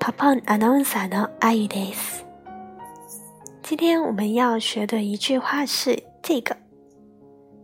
[0.00, 2.24] パパンアナウンサーのアイです。
[3.62, 6.56] 今天我们要学的一句话是这个：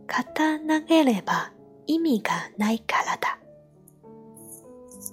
[0.07, 1.51] 勝たなければ
[1.87, 3.37] 意味がないからだ。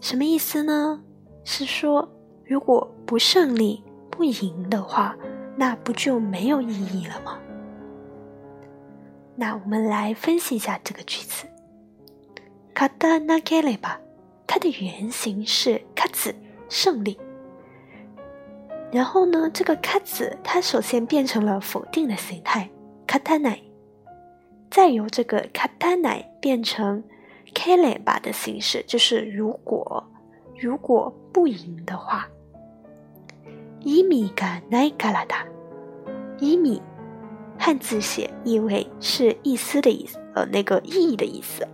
[0.01, 1.01] 什么意思呢？
[1.45, 2.09] 是说
[2.45, 5.17] 如果不胜利、不赢的话，
[5.57, 7.39] 那不就没有意义了吗？
[9.37, 11.47] 那我们来分析一下这个句子。
[12.75, 13.99] 勝たなければ，
[14.47, 16.35] 它的原型是勝つ。
[16.76, 17.18] 胜利。
[18.92, 22.70] 然后呢，这个卡子它首先变成了否定的形态，
[23.08, 23.62] 卡塔奈，
[24.70, 27.02] 再由这个卡塔奈变成
[27.54, 30.04] KLEBA 的形式，就是如果
[30.60, 32.28] 如果不赢的话，
[33.80, 35.46] 伊米嘎奈嘎拉达，
[36.40, 36.82] 伊米
[37.58, 41.66] 汉字写意味是意思的意思，呃，那个意义的意思，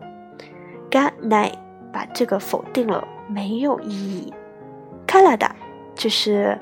[0.91, 1.51] 嘎奈
[1.91, 4.31] 把这个否定了，没有意义。
[5.10, 5.54] 卡拉达，
[5.94, 6.58] 就是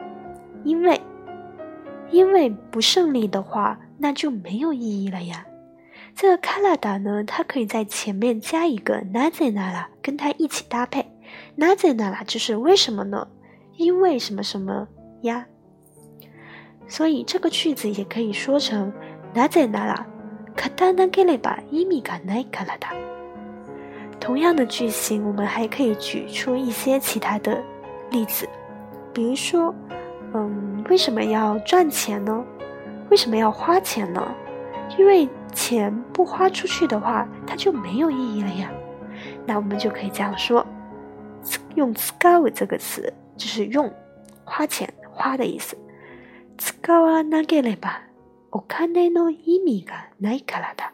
[0.65, 1.01] 因为，
[2.11, 5.47] 因为不胜利的话，那就没有意义了呀。
[6.15, 11.07] 这个卡拉达呢，它可以在前面加一个なぜなら，跟它一起搭配。
[11.57, 13.27] なぜなら就是为什么呢？
[13.77, 14.87] 因为什么什么
[15.23, 15.47] 呀？
[16.87, 18.93] 所以这个句子也可以说成
[19.35, 20.07] なぜなら、
[20.55, 22.95] 勝たなければ意味がないからだ。
[24.21, 27.61] 同样的句型，我们还可以举出一些其他的。
[28.11, 28.49] 例子，
[29.13, 29.75] 比如说，
[30.33, 32.45] 嗯，为什么要赚钱呢？
[33.11, 34.35] 为什么要花钱呢？
[34.99, 38.71] 因为钱不花出去的话，它就没有意义了呀。
[39.47, 40.67] 那我们就可以这样说，
[41.75, 43.93] 用 “scow” 这个词，就是用
[44.45, 45.77] 花钱花的意思。
[46.59, 48.03] scow 啊，那给了吧？
[48.51, 50.93] お金の意味がないからだ。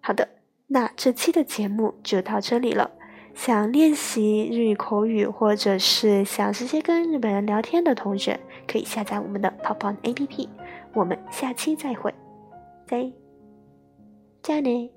[0.00, 0.28] 好的，
[0.66, 2.90] 那这期的节目就到这里了。
[3.35, 10.47] 想练习日语口语，或者是想直接跟日本人聊天的同学，可以下载我们的 Pop On APP。
[10.93, 12.13] 我们下期再会，
[12.87, 13.11] 再
[14.41, 14.94] 见。